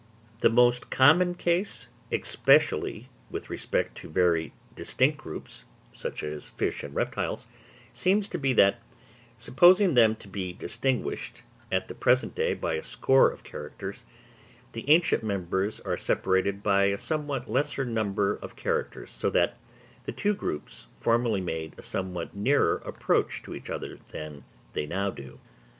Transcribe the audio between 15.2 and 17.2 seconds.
members are separated by a